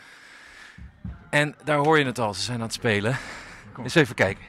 En 1.29 1.55
daar 1.63 1.77
hoor 1.77 1.99
je 1.99 2.05
het 2.05 2.19
al. 2.19 2.33
Ze 2.33 2.41
zijn 2.41 2.57
aan 2.57 2.63
het 2.63 2.73
spelen. 2.73 3.17
Eens 3.83 3.95
even 3.95 4.15
kijken. 4.15 4.43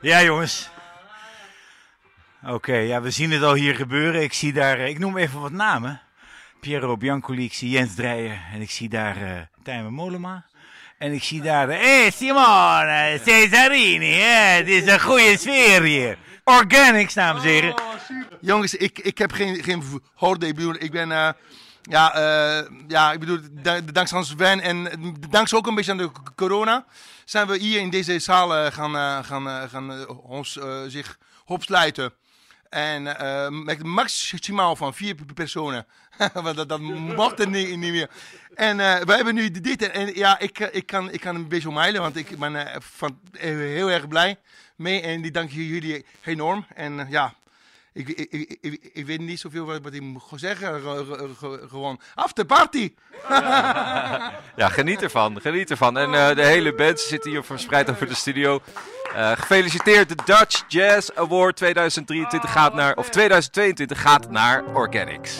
Ja, 0.00 0.22
jongens. 0.22 0.70
Oké, 2.46 2.76
ja, 2.76 3.00
we 3.00 3.10
zien 3.10 3.30
het 3.30 3.42
al 3.42 3.54
hier 3.54 3.74
gebeuren. 3.74 4.22
Ik 4.22 4.32
zie 4.32 4.52
daar, 4.52 4.78
eh, 4.78 4.88
ik 4.88 4.98
noem 4.98 5.16
even 5.16 5.40
wat 5.40 5.52
namen. 5.52 6.00
Piero 6.60 6.96
Biancoli, 6.96 7.44
ik 7.44 7.54
zie 7.54 7.70
Jens 7.70 7.94
Dreyer 7.94 8.40
en 8.52 8.60
ik 8.60 8.70
zie 8.70 8.88
daar 8.88 9.16
eh 9.16 9.40
Tijmen 9.62 9.92
Molema. 9.92 10.44
En 10.98 11.12
ik 11.12 11.22
zie 11.22 11.42
daar, 11.42 11.68
hé 11.68 12.00
hey 12.00 12.10
Simone, 12.10 13.20
Cesarini, 13.24 14.12
hè? 14.12 14.56
het 14.56 14.68
is 14.68 14.86
een 14.86 15.00
goede 15.00 15.38
sfeer 15.38 15.82
hier. 15.82 16.18
Organics, 16.44 17.14
dames 17.14 17.42
en 17.42 17.48
heren. 17.48 17.74
Jongens, 18.40 18.74
ik, 18.74 18.98
ik 18.98 19.18
heb 19.18 19.32
geen, 19.32 19.62
geen. 19.62 19.82
Ik 20.40 20.56
ik 20.78 20.90
ben. 20.90 21.12
eh, 21.12 21.28
ja, 21.82 22.14
eh, 22.14 22.66
ja, 22.88 23.12
ik 23.12 23.20
bedoel, 23.20 23.38
da- 23.50 23.80
dankzij 23.80 24.18
ons 24.18 24.28
Sven 24.28 24.60
en 24.60 24.88
dankzij 25.30 25.58
ook 25.58 25.66
een 25.66 25.74
beetje 25.74 25.90
aan 25.90 25.96
de 25.96 26.10
corona. 26.36 26.84
zijn 27.24 27.46
we 27.46 27.56
hier 27.58 27.80
in 27.80 27.90
deze 27.90 28.18
zaal 28.18 28.54
eh, 28.56 28.72
gaan, 28.72 29.24
gaan, 29.24 29.68
gaan 29.68 30.08
ons 30.22 30.58
zich 30.86 31.18
opsluiten. 31.44 32.12
En 32.68 33.02
met 33.64 33.82
maximaal 33.82 34.76
van 34.76 34.94
vier 34.94 35.14
pe- 35.14 35.32
personen. 35.34 35.86
Want 36.32 36.56
dat, 36.56 36.68
dat 36.68 36.80
mocht 36.80 37.40
er 37.40 37.48
niet, 37.48 37.68
niet 37.76 37.92
meer. 37.92 38.10
En 38.54 38.76
we 38.76 39.12
hebben 39.14 39.34
nu 39.34 39.50
dit. 39.50 39.90
En 39.90 40.14
ja, 40.14 40.38
ik, 40.38 40.58
ik, 40.58 40.86
kan, 40.86 41.10
ik 41.10 41.20
kan 41.20 41.34
een 41.34 41.48
beetje 41.48 41.68
omhuilen, 41.68 42.00
want 42.00 42.16
ik 42.16 42.38
ben 42.38 42.82
van, 42.82 43.20
heel 43.32 43.90
erg 43.90 44.08
blij 44.08 44.38
mee. 44.76 45.00
En 45.00 45.22
die 45.22 45.30
dank 45.30 45.50
jullie 45.50 46.06
enorm. 46.24 46.66
En 46.74 47.06
ja, 47.10 47.34
ik, 47.92 48.08
ik, 48.08 48.56
ik, 48.60 48.90
ik, 48.92 49.06
weet 49.06 49.20
niet 49.20 49.40
zoveel 49.40 49.64
wat, 49.66 49.94
ik 49.94 50.00
moet 50.00 50.22
zeggen. 50.34 50.80
Ge- 50.80 51.04
ge- 51.08 51.30
ge- 51.38 51.66
gewoon 51.68 52.00
after 52.14 52.44
party. 52.44 52.92
Ja, 54.56 54.68
geniet 54.68 55.02
ervan. 55.02 55.40
Geniet 55.40 55.70
ervan. 55.70 55.98
En 55.98 56.14
eh, 56.14 56.36
de 56.36 56.44
hele 56.44 56.74
band 56.74 57.00
zit 57.00 57.24
hier 57.24 57.42
verspreid 57.44 57.90
over 57.90 58.06
de 58.06 58.14
studio. 58.14 58.60
Eh, 59.14 59.30
gefeliciteerd. 59.32 60.08
De 60.08 60.16
Dutch 60.24 60.64
Jazz 60.68 61.10
Award 61.14 61.56
2023 61.56 62.52
gaat 62.52 62.74
naar, 62.74 62.96
of 62.96 63.08
2022 63.08 64.00
gaat 64.00 64.30
naar 64.30 64.64
Organics. 64.74 65.38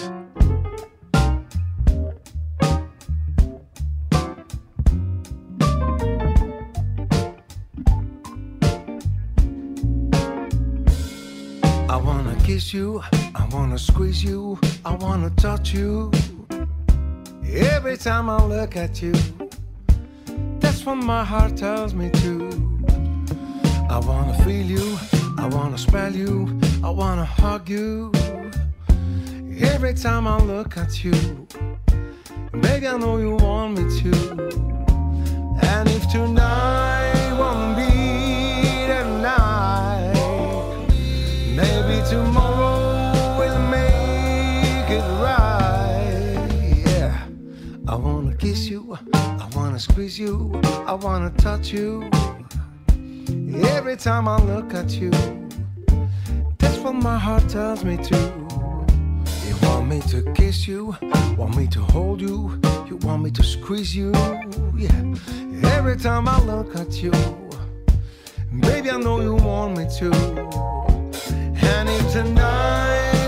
Kiss 12.52 12.74
you, 12.74 13.02
I 13.34 13.48
wanna 13.50 13.78
squeeze 13.78 14.22
you, 14.22 14.58
I 14.84 14.94
wanna 14.96 15.30
touch 15.30 15.72
you. 15.72 16.10
Every 17.46 17.96
time 17.96 18.28
I 18.28 18.44
look 18.44 18.76
at 18.76 19.00
you, 19.00 19.14
that's 20.60 20.84
what 20.84 20.96
my 20.96 21.24
heart 21.24 21.56
tells 21.56 21.94
me 21.94 22.10
to. 22.22 22.32
I 23.88 23.98
wanna 24.00 24.36
feel 24.44 24.66
you, 24.76 24.98
I 25.38 25.46
wanna 25.46 25.78
smell 25.78 26.14
you, 26.14 26.60
I 26.84 26.90
wanna 26.90 27.24
hug 27.24 27.70
you. 27.70 28.12
Every 29.72 29.94
time 29.94 30.26
I 30.26 30.36
look 30.52 30.76
at 30.76 31.02
you, 31.02 31.16
baby, 32.60 32.86
I 32.86 32.98
know 32.98 33.16
you 33.16 33.36
want 33.36 33.78
me 33.78 33.84
to. 34.00 34.12
And 35.70 35.88
if 35.88 36.04
tonight 36.10 37.30
won't 37.38 37.76
be 37.78 37.91
kiss 48.42 48.68
you, 48.68 48.98
I 49.14 49.48
wanna 49.54 49.78
squeeze 49.78 50.18
you, 50.18 50.50
I 50.64 50.94
wanna 50.94 51.30
touch 51.30 51.72
you. 51.72 52.10
Every 53.76 53.96
time 53.96 54.26
I 54.26 54.36
look 54.42 54.74
at 54.74 54.90
you, 54.90 55.12
that's 56.58 56.78
what 56.78 56.96
my 56.96 57.16
heart 57.16 57.48
tells 57.48 57.84
me 57.84 57.98
to. 57.98 58.18
You 59.46 59.54
want 59.62 59.86
me 59.86 60.00
to 60.08 60.22
kiss 60.32 60.66
you, 60.66 60.96
want 61.38 61.56
me 61.56 61.68
to 61.68 61.82
hold 61.94 62.20
you, 62.20 62.60
you 62.88 62.96
want 63.02 63.22
me 63.22 63.30
to 63.30 63.44
squeeze 63.44 63.94
you. 63.94 64.10
Yeah. 64.76 64.90
Every 65.76 65.96
time 65.96 66.26
I 66.26 66.42
look 66.42 66.74
at 66.74 67.00
you, 67.00 67.12
baby, 68.58 68.90
I 68.90 68.98
know 68.98 69.20
you 69.20 69.36
want 69.36 69.78
me 69.78 69.86
to. 69.98 70.10
And 71.70 71.88
if 71.88 72.12
tonight 72.12 73.21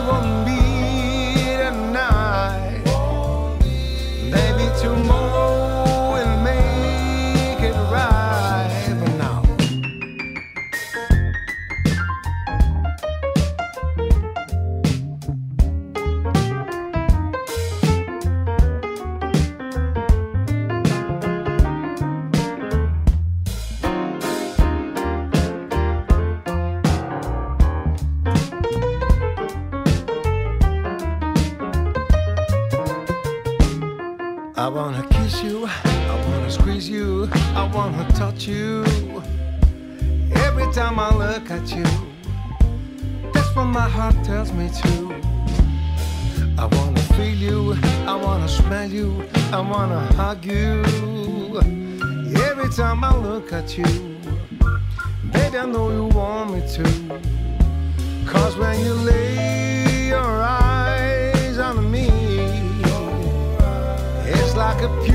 I 49.55 49.61
wanna 49.61 50.01
hug 50.15 50.45
you. 50.45 50.83
Every 52.49 52.69
time 52.71 53.05
I 53.05 53.17
look 53.17 53.53
at 53.53 53.79
you, 53.79 53.85
baby, 55.31 55.59
I 55.59 55.67
know 55.67 55.93
you 55.93 56.07
want 56.07 56.55
me 56.55 56.61
to. 56.75 56.83
Cause 58.27 58.57
when 58.57 58.81
you 58.81 58.95
lay 58.95 60.09
your 60.09 60.43
eyes 60.43 61.57
on 61.59 61.89
me, 61.89 62.11
baby. 64.57 65.14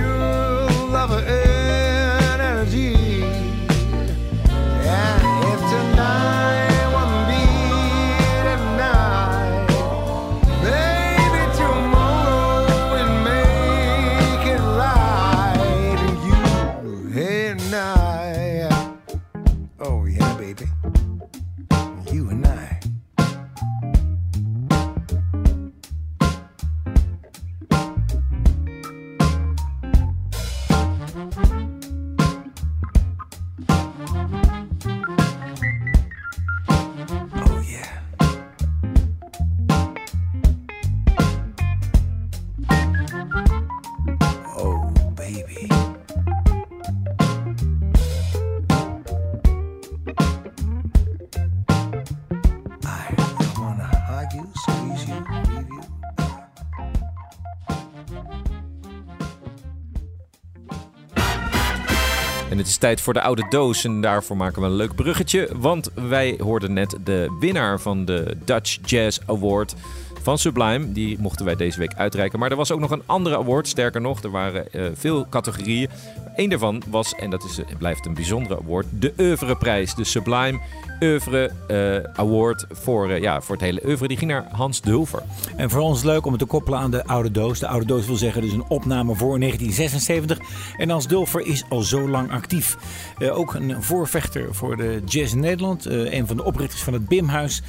Tijd 62.79 63.01
voor 63.01 63.13
de 63.13 63.21
oude 63.21 63.45
doos 63.49 63.83
en 63.83 64.01
daarvoor 64.01 64.37
maken 64.37 64.61
we 64.61 64.67
een 64.67 64.73
leuk 64.73 64.95
bruggetje. 64.95 65.49
Want 65.55 65.89
wij 65.93 66.39
hoorden 66.43 66.73
net 66.73 66.97
de 67.03 67.37
winnaar 67.39 67.79
van 67.79 68.05
de 68.05 68.37
Dutch 68.45 68.77
Jazz 68.85 69.19
Award 69.25 69.75
van 70.21 70.37
Sublime. 70.37 70.91
Die 70.91 71.19
mochten 71.19 71.45
wij 71.45 71.55
deze 71.55 71.79
week 71.79 71.93
uitreiken. 71.93 72.39
Maar 72.39 72.51
er 72.51 72.57
was 72.57 72.71
ook 72.71 72.79
nog 72.79 72.91
een 72.91 73.03
andere 73.05 73.37
award. 73.37 73.67
Sterker 73.67 74.01
nog, 74.01 74.23
er 74.23 74.31
waren 74.31 74.71
eh, 74.71 74.85
veel 74.93 75.27
categorieën. 75.29 75.89
Eén 76.35 76.49
daarvan 76.49 76.81
was, 76.87 77.15
en 77.15 77.29
dat 77.29 77.43
is, 77.43 77.59
blijft 77.77 78.05
een 78.05 78.13
bijzondere 78.13 78.59
award, 78.59 78.85
de 78.91 79.13
Oeuvreprijs. 79.19 79.95
De 79.95 80.03
Sublime 80.03 80.59
Oeuvre 80.99 81.51
eh, 81.67 82.19
Award 82.19 82.65
voor, 82.71 83.09
eh, 83.09 83.21
ja, 83.21 83.41
voor 83.41 83.55
het 83.55 83.63
hele 83.63 83.81
oeuvre. 83.85 84.07
Die 84.07 84.17
ging 84.17 84.31
naar 84.31 84.47
Hans 84.51 84.81
Dulfer. 84.81 85.21
En 85.55 85.69
voor 85.69 85.81
ons 85.81 86.03
leuk 86.03 86.25
om 86.25 86.31
het 86.31 86.41
te 86.41 86.47
koppelen 86.47 86.79
aan 86.79 86.91
de 86.91 87.05
oude 87.05 87.31
doos. 87.31 87.59
De 87.59 87.67
oude 87.67 87.85
doos 87.85 88.05
wil 88.05 88.15
zeggen 88.15 88.41
dus 88.41 88.51
een 88.51 88.65
opname 88.67 89.15
voor 89.15 89.39
1976. 89.39 90.37
En 90.77 90.89
Hans 90.89 91.07
Dulfer 91.07 91.41
is 91.41 91.63
al 91.69 91.81
zo 91.81 92.09
lang 92.09 92.31
actief. 92.31 92.77
Eh, 93.19 93.37
ook 93.37 93.53
een 93.53 93.83
voorvechter 93.83 94.55
voor 94.55 94.77
de 94.77 95.01
jazz 95.05 95.33
in 95.33 95.39
Nederland. 95.39 95.85
Eh, 95.85 96.13
een 96.13 96.27
van 96.27 96.37
de 96.37 96.43
oprichters 96.43 96.83
van 96.83 96.93
het 96.93 97.07
Bimhuis. 97.07 97.61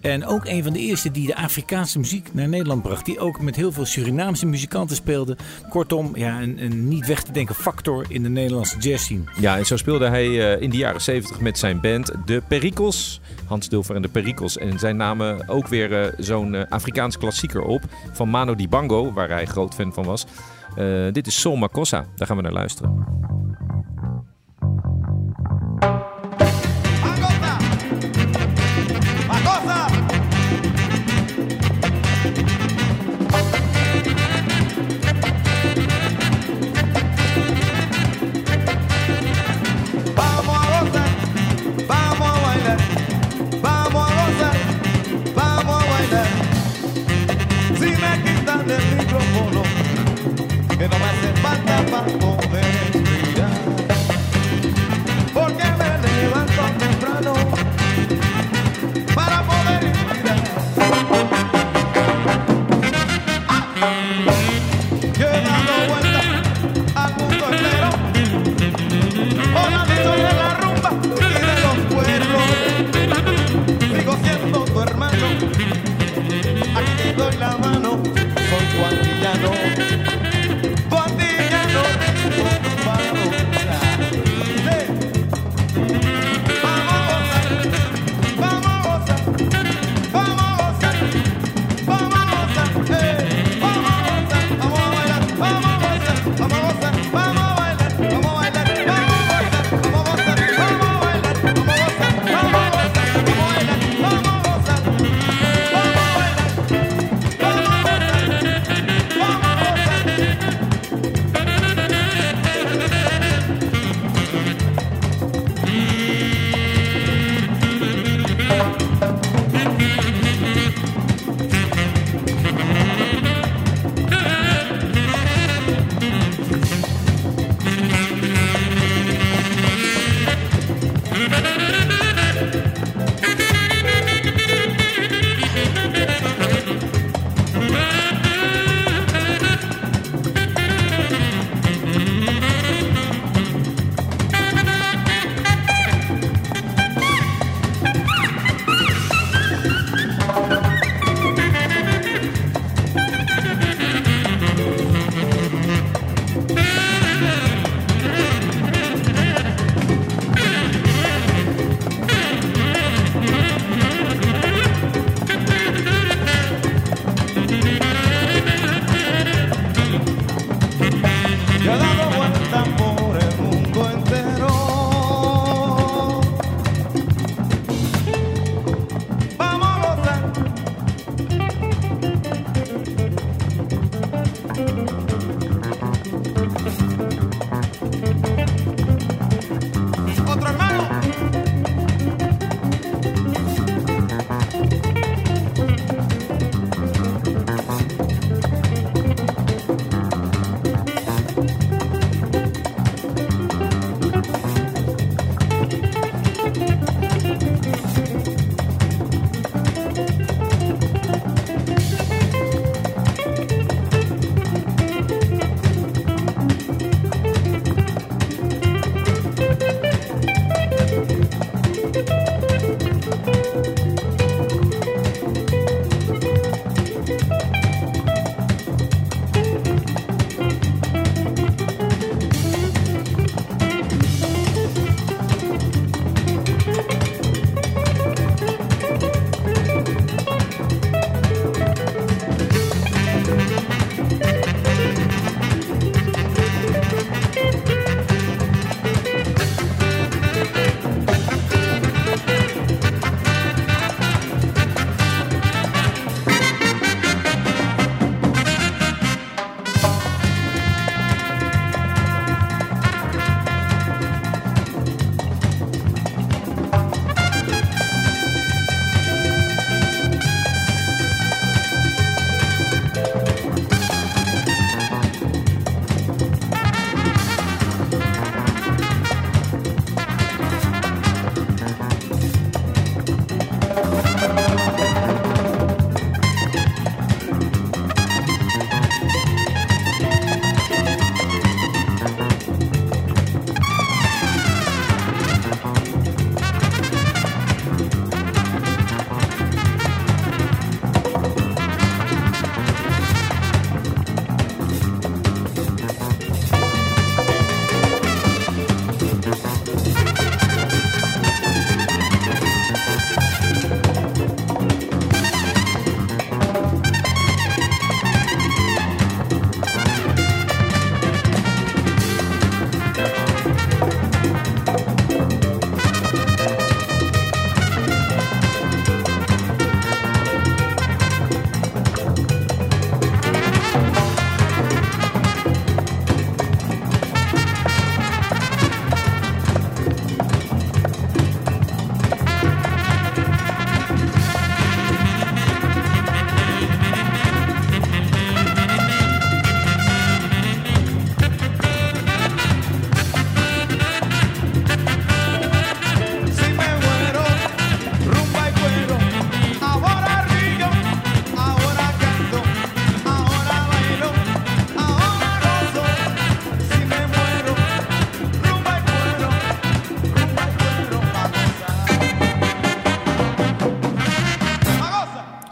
En 0.00 0.26
ook 0.26 0.44
een 0.44 0.62
van 0.62 0.72
de 0.72 0.78
eerste 0.78 1.10
die 1.10 1.26
de 1.26 1.36
Afrikaanse 1.36 1.98
muziek 1.98 2.28
naar 2.32 2.48
Nederland 2.48 2.82
bracht. 2.82 3.04
Die 3.04 3.18
ook 3.18 3.40
met 3.40 3.56
heel 3.56 3.72
veel 3.72 3.84
Surinaamse 3.84 4.46
muzikanten 4.46 4.96
speelde. 4.96 5.36
Kortom, 5.68 6.16
ja, 6.16 6.42
een, 6.42 6.62
een 6.62 6.88
niet 6.88 7.06
weg 7.06 7.22
te 7.22 7.32
denken 7.32 7.54
factor 7.54 8.04
in 8.08 8.22
de 8.22 8.28
Nederlandse 8.28 8.78
jazz 8.78 9.04
scene. 9.04 9.22
Ja, 9.40 9.56
en 9.56 9.66
zo 9.66 9.76
speelde 9.76 10.08
hij 10.08 10.54
eh, 10.54 10.62
in 10.62 10.70
de 10.70 10.76
jaren 10.76 11.00
70 11.00 11.40
met 11.40 11.58
zijn 11.58 11.80
band 11.80 12.12
De 12.24 12.42
Perikels. 12.48 13.20
Hans 13.46 13.68
Dulfer 13.68 13.96
en 13.96 14.02
De 14.02 14.08
Perikels. 14.08 14.58
En 14.58 14.78
zij 14.78 14.92
namen 14.92 15.48
ook 15.48 15.68
weer 15.68 16.14
zo'n 16.18 16.68
Afrikaans 16.68 17.18
klassieker 17.18 17.62
op 17.62 17.82
van 18.12 18.30
Mano 18.30 18.54
Dibango, 18.54 19.12
waar 19.12 19.28
hij 19.28 19.46
groot 19.46 19.74
fan 19.74 19.92
van 19.92 20.04
was. 20.04 20.26
Dit 21.12 21.26
is 21.26 21.40
Sol 21.40 21.56
Makossa. 21.56 22.06
Daar 22.16 22.26
gaan 22.26 22.36
we 22.36 22.42
naar 22.42 22.52
luisteren. 22.52 23.18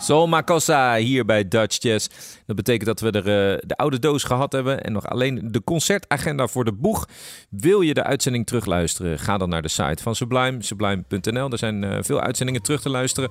Zoma 0.06 0.42
Cosa 0.42 0.96
hier 0.96 1.24
bij 1.24 1.48
Dutch 1.48 1.82
Jazz. 1.82 2.08
Dat 2.46 2.56
betekent 2.56 2.86
dat 2.86 3.00
we 3.00 3.10
er, 3.10 3.52
eh, 3.52 3.58
de 3.66 3.76
oude 3.76 3.98
doos 3.98 4.24
gehad 4.24 4.52
hebben 4.52 4.84
en 4.84 4.92
nog 4.92 5.06
alleen 5.08 5.48
de 5.50 5.64
concertagenda 5.64 6.46
voor 6.46 6.64
de 6.64 6.72
boeg. 6.72 7.08
Wil 7.50 7.80
je 7.80 7.94
de 7.94 8.02
uitzending 8.02 8.46
terugluisteren? 8.46 9.18
Ga 9.18 9.38
dan 9.38 9.48
naar 9.48 9.62
de 9.62 9.68
site 9.68 10.02
van 10.02 10.14
Sublime, 10.14 10.62
sublime.nl. 10.62 11.50
Er 11.50 11.58
zijn 11.58 11.84
eh, 11.84 11.98
veel 12.00 12.20
uitzendingen 12.20 12.62
terug 12.62 12.80
te 12.80 12.88
luisteren. 12.88 13.30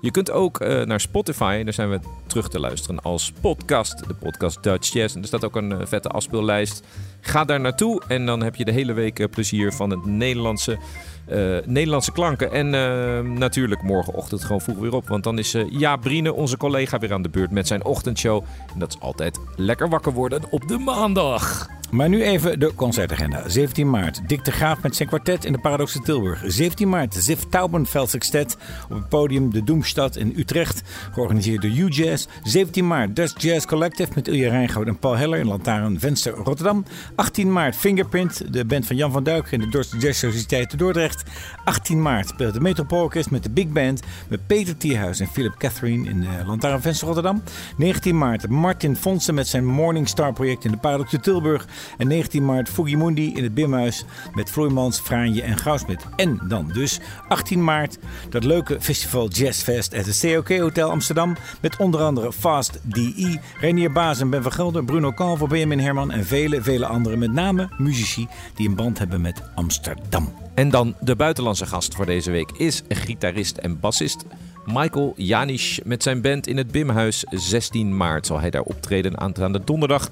Je 0.00 0.10
kunt 0.10 0.30
ook 0.30 0.60
eh, 0.60 0.82
naar 0.82 1.00
Spotify, 1.00 1.62
daar 1.62 1.72
zijn 1.72 1.90
we 1.90 2.00
terug 2.26 2.48
te 2.48 2.60
luisteren 2.60 3.02
als 3.02 3.32
podcast. 3.40 4.08
De 4.08 4.14
podcast 4.14 4.62
Dutch 4.62 4.92
Jazz. 4.92 5.14
En 5.14 5.20
er 5.20 5.26
staat 5.26 5.44
ook 5.44 5.56
een 5.56 5.86
vette 5.86 6.08
afspeellijst. 6.08 6.86
Ga 7.20 7.44
daar 7.44 7.60
naartoe 7.60 8.02
en 8.08 8.26
dan 8.26 8.42
heb 8.42 8.56
je 8.56 8.64
de 8.64 8.72
hele 8.72 8.92
week 8.92 9.30
plezier 9.30 9.72
van 9.72 9.90
het 9.90 10.04
Nederlandse, 10.04 10.78
eh, 11.26 11.56
Nederlandse 11.64 12.12
klanken. 12.12 12.52
En 12.52 12.74
eh, 12.74 13.20
natuurlijk 13.20 13.82
morgenochtend 13.82 14.44
gewoon 14.44 14.60
vroeg 14.60 14.78
weer 14.78 14.94
op. 14.94 15.08
Want 15.08 15.24
dan 15.24 15.38
is 15.38 15.54
eh 15.54 15.70
Jaap 15.70 16.00
Brine, 16.00 16.32
onze 16.32 16.56
collega, 16.56 16.98
weer 16.98 17.12
aan 17.12 17.22
de 17.22 17.28
beurt 17.28 17.50
met 17.50 17.66
zijn 17.66 17.84
ochtendshow. 17.84 18.44
En 18.72 18.78
dat 18.78 18.88
is 18.88 19.00
altijd 19.00 19.38
lekker 19.56 19.88
wakker 19.88 20.12
worden 20.12 20.42
op 20.50 20.68
de 20.68 20.78
maandag. 20.78 21.68
Maar 21.90 22.08
nu 22.08 22.22
even 22.22 22.58
de 22.58 22.74
concertagenda. 22.74 23.48
17 23.48 23.90
maart, 23.90 24.20
Dick 24.28 24.44
de 24.44 24.50
Graaf 24.50 24.82
met 24.82 24.96
zijn 24.96 25.08
kwartet 25.08 25.44
in 25.44 25.52
de 25.52 25.58
Paradox 25.58 25.94
in 25.94 26.02
Tilburg. 26.02 26.42
17 26.46 26.88
maart, 26.88 27.14
Ziv 27.14 27.40
Taubenfeld 27.50 28.10
Sextet 28.10 28.56
op 28.88 28.96
het 28.96 29.08
podium 29.08 29.52
De 29.52 29.64
Doemstad 29.64 30.16
in 30.16 30.34
Utrecht. 30.36 30.82
Georganiseerd 31.12 31.62
door 31.62 31.70
U-Jazz. 31.70 32.26
17 32.42 32.86
maart, 32.86 33.16
Dutch 33.16 33.42
Jazz 33.42 33.66
Collective 33.66 34.12
met 34.14 34.28
Ilja 34.28 34.50
Rijngoud 34.50 34.86
en 34.86 34.98
Paul 34.98 35.16
Heller 35.16 35.38
in 35.38 35.46
Lantaarn 35.46 36.00
Venster 36.00 36.32
Rotterdam. 36.32 36.84
18 37.14 37.52
maart, 37.52 37.76
Fingerprint, 37.76 38.52
de 38.52 38.64
band 38.64 38.86
van 38.86 38.96
Jan 38.96 39.12
van 39.12 39.24
Duik 39.24 39.50
in 39.50 39.60
de 39.60 39.68
Dorst 39.68 39.94
Jazz 39.98 40.18
Sociëteit 40.18 40.70
te 40.70 40.76
Dordrecht. 40.76 41.22
18 41.64 42.02
maart 42.02 42.28
speelt 42.28 42.54
de 42.54 42.60
Metropoolorkest 42.60 43.30
met 43.30 43.42
de 43.42 43.50
Big 43.50 43.68
Band 43.68 44.02
met 44.28 44.46
Peter 44.46 44.76
Tierhuis 44.76 45.20
en 45.20 45.28
Philip 45.28 45.54
Catherine 45.58 46.08
in 46.08 46.20
de 46.20 46.28
Lantaarn 46.46 46.82
Venster 46.82 47.06
Rotterdam. 47.06 47.42
19 47.76 48.18
maart, 48.18 48.48
Martin 48.48 48.96
Fonsen 48.96 49.34
met 49.34 49.46
zijn 49.48 49.64
Morningstar 49.64 50.32
project 50.32 50.64
in 50.64 50.70
de 50.70 50.76
Paradox 50.76 51.12
in 51.12 51.20
Tilburg. 51.20 51.66
En 51.98 52.08
19 52.08 52.44
maart 52.44 52.68
Fugimundi 52.68 53.34
in 53.34 53.42
het 53.42 53.54
Bimhuis 53.54 54.04
met 54.34 54.50
Vloeimans, 54.50 55.00
Fraanje 55.00 55.42
en 55.42 55.56
Gouwsmit. 55.56 56.06
En 56.16 56.40
dan 56.48 56.70
dus 56.72 57.00
18 57.28 57.64
maart 57.64 57.98
dat 58.30 58.44
leuke 58.44 58.80
festival 58.80 59.28
Jazzfest 59.28 59.94
at 59.94 60.06
het 60.06 60.20
COK 60.20 60.58
Hotel 60.58 60.90
Amsterdam. 60.90 61.36
Met 61.60 61.76
onder 61.76 62.00
andere 62.00 62.32
Fast 62.32 62.80
DE, 62.82 63.38
Renier 63.60 63.92
Baas 63.92 64.20
en 64.20 64.30
Ben 64.30 64.42
van 64.42 64.52
Gelder, 64.52 64.84
Bruno 64.84 65.12
Calvo, 65.12 65.46
Benjamin 65.46 65.78
Herman 65.78 66.10
en 66.10 66.26
vele, 66.26 66.62
vele 66.62 66.86
anderen. 66.86 67.18
Met 67.18 67.32
name 67.32 67.68
muzici 67.78 68.28
die 68.54 68.68
een 68.68 68.74
band 68.74 68.98
hebben 68.98 69.20
met 69.20 69.42
Amsterdam. 69.54 70.32
En 70.54 70.70
dan 70.70 70.94
de 71.00 71.16
buitenlandse 71.16 71.66
gast 71.66 71.94
voor 71.94 72.06
deze 72.06 72.30
week 72.30 72.50
is 72.50 72.82
gitarist 72.88 73.56
en 73.56 73.80
bassist 73.80 74.24
Michael 74.66 75.12
Janisch 75.16 75.80
met 75.84 76.02
zijn 76.02 76.20
band 76.20 76.46
in 76.46 76.56
het 76.56 76.70
Bimhuis. 76.70 77.24
16 77.30 77.96
maart 77.96 78.26
zal 78.26 78.40
hij 78.40 78.50
daar 78.50 78.62
optreden 78.62 79.18
aanstaande 79.18 79.60
donderdag. 79.64 80.08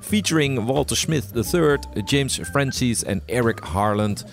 Featuring 0.00 0.64
Walter 0.64 0.96
Smith 0.96 1.24
III, 1.52 1.78
James 2.04 2.40
Francis 2.50 3.04
en 3.04 3.22
Eric 3.24 3.58
Harland. 3.58 4.24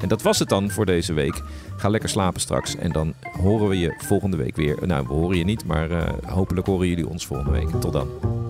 En 0.00 0.08
dat 0.08 0.22
was 0.22 0.38
het 0.38 0.48
dan 0.48 0.70
voor 0.70 0.86
deze 0.86 1.12
week. 1.12 1.42
Ga 1.76 1.88
lekker 1.88 2.08
slapen 2.08 2.40
straks 2.40 2.76
en 2.76 2.92
dan 2.92 3.14
horen 3.40 3.68
we 3.68 3.78
je 3.78 3.94
volgende 3.98 4.36
week 4.36 4.56
weer. 4.56 4.86
Nou, 4.86 5.06
we 5.06 5.12
horen 5.12 5.38
je 5.38 5.44
niet, 5.44 5.64
maar 5.64 5.90
eh, 5.90 6.12
hopelijk 6.26 6.66
horen 6.66 6.88
jullie 6.88 7.08
ons 7.08 7.26
volgende 7.26 7.52
week. 7.52 7.80
Tot 7.80 7.92
dan. 7.92 8.49